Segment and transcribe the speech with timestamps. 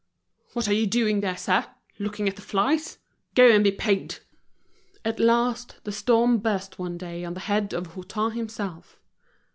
[0.53, 1.63] "What are you doing there, sir,
[1.99, 2.97] looking at the flies?
[3.35, 4.15] Go and be paid!"
[5.05, 8.97] At last, the storm burst one day on the head of Hutin himself.